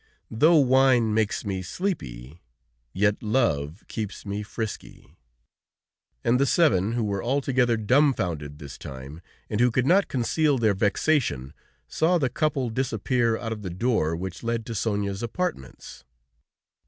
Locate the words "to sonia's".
14.65-15.21